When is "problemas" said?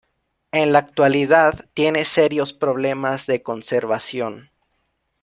2.53-3.27